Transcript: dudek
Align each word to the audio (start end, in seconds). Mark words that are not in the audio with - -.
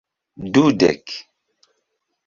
dudek 0.53 1.07